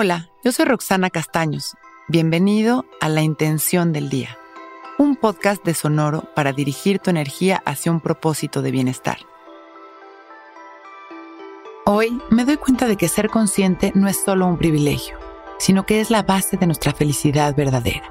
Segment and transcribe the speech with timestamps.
[0.00, 1.74] Hola, yo soy Roxana Castaños.
[2.06, 4.38] Bienvenido a La Intención del Día,
[4.96, 9.18] un podcast de Sonoro para dirigir tu energía hacia un propósito de bienestar.
[11.84, 15.18] Hoy me doy cuenta de que ser consciente no es solo un privilegio,
[15.58, 18.08] sino que es la base de nuestra felicidad verdadera.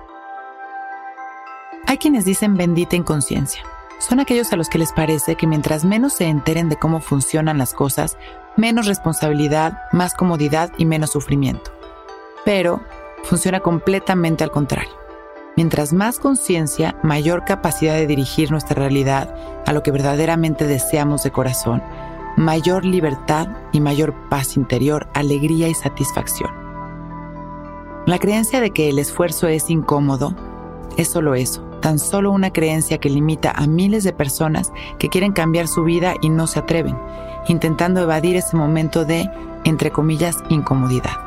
[1.85, 3.63] Hay quienes dicen bendita inconsciencia
[3.99, 7.57] son aquellos a los que les parece que mientras menos se enteren de cómo funcionan
[7.57, 8.17] las cosas,
[8.55, 11.77] menos responsabilidad, más comodidad y menos sufrimiento.
[12.47, 12.79] Pero
[13.23, 14.93] funciona completamente al contrario.
[15.57, 21.31] Mientras más conciencia, mayor capacidad de dirigir nuestra realidad a lo que verdaderamente deseamos de
[21.31, 21.83] corazón,
[22.37, 26.49] mayor libertad y mayor paz interior, alegría y satisfacción.
[28.05, 30.34] La creencia de que el esfuerzo es incómodo
[30.95, 35.34] es solo eso, tan solo una creencia que limita a miles de personas que quieren
[35.34, 36.98] cambiar su vida y no se atreven,
[37.49, 39.29] intentando evadir ese momento de,
[39.65, 41.26] entre comillas, incomodidad.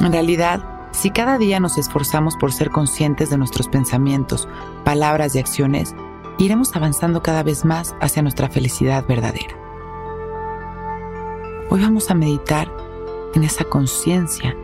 [0.00, 0.60] En realidad,
[0.92, 4.48] si cada día nos esforzamos por ser conscientes de nuestros pensamientos,
[4.84, 5.94] palabras y acciones,
[6.38, 9.56] iremos avanzando cada vez más hacia nuestra felicidad verdadera.
[11.70, 12.72] Hoy vamos a meditar
[13.34, 14.56] en esa conciencia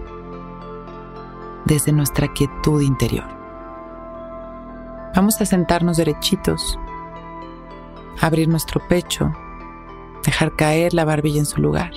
[1.65, 3.27] desde nuestra quietud interior.
[5.17, 6.79] Vamos a sentarnos derechitos,
[8.21, 9.33] abrir nuestro pecho,
[10.25, 11.93] dejar caer la barbilla en su lugar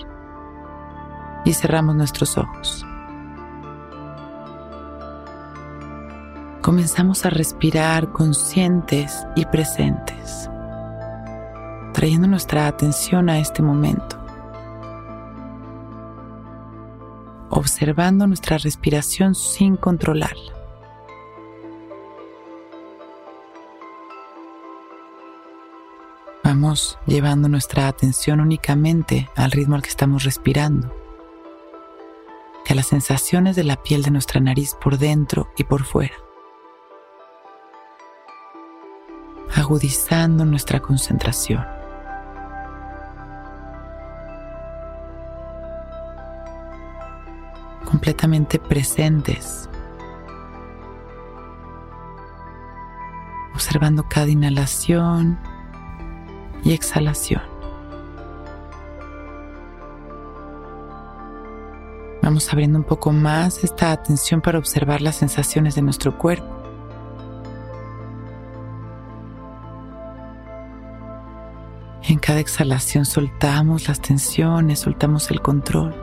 [1.46, 2.86] y cerramos nuestros ojos.
[6.68, 10.50] Comenzamos a respirar conscientes y presentes,
[11.94, 14.18] trayendo nuestra atención a este momento,
[17.50, 20.52] observando nuestra respiración sin controlarla.
[26.44, 30.94] Vamos llevando nuestra atención únicamente al ritmo al que estamos respirando
[32.68, 36.27] y a las sensaciones de la piel de nuestra nariz por dentro y por fuera.
[39.58, 41.66] Agudizando nuestra concentración.
[47.84, 49.68] Completamente presentes.
[53.56, 55.40] Observando cada inhalación
[56.64, 57.42] y exhalación.
[62.22, 66.57] Vamos abriendo un poco más esta atención para observar las sensaciones de nuestro cuerpo.
[72.04, 75.96] En cada exhalación soltamos las tensiones, soltamos el control.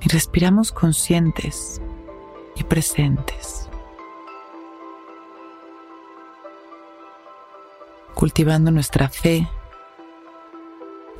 [0.00, 1.80] Y respiramos conscientes
[2.56, 3.62] y presentes.
[8.22, 9.48] cultivando nuestra fe,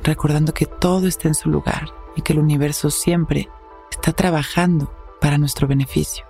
[0.03, 3.49] recordando que todo está en su lugar y que el universo siempre
[3.91, 6.25] está trabajando para nuestro beneficio.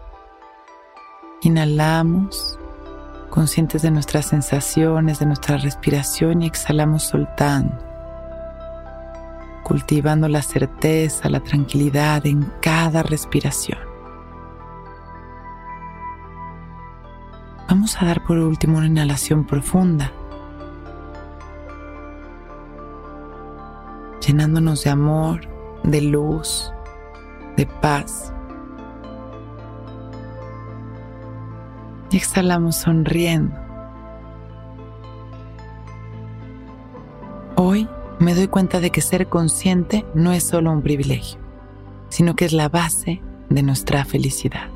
[1.41, 2.57] Inhalamos,
[3.33, 7.75] conscientes de nuestras sensaciones, de nuestra respiración y exhalamos soltando,
[9.63, 13.79] cultivando la certeza, la tranquilidad en cada respiración.
[17.67, 20.11] Vamos a dar por último una inhalación profunda
[24.23, 25.41] llenándonos de amor,
[25.83, 26.71] de luz,
[27.57, 28.31] de paz.
[32.13, 33.55] Y exhalamos sonriendo.
[37.55, 41.39] Hoy me doy cuenta de que ser consciente no es solo un privilegio,
[42.09, 44.67] sino que es la base de nuestra felicidad.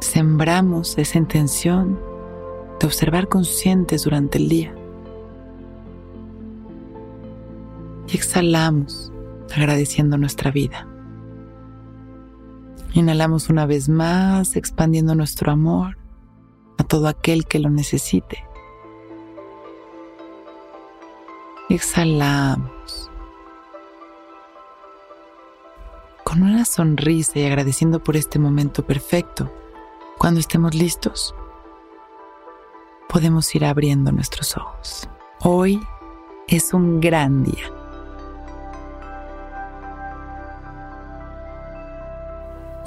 [0.00, 2.00] Sembramos esa intención
[2.80, 4.74] de observar conscientes durante el día
[8.08, 9.12] y exhalamos
[9.54, 10.89] agradeciendo nuestra vida.
[12.92, 15.98] Inhalamos una vez más, expandiendo nuestro amor
[16.78, 18.44] a todo aquel que lo necesite.
[21.74, 23.10] exhalamos
[26.24, 29.50] con una sonrisa y agradeciendo por este momento perfecto.
[30.18, 31.34] Cuando estemos listos,
[33.08, 35.08] podemos ir abriendo nuestros ojos.
[35.40, 35.80] Hoy
[36.46, 37.79] es un gran día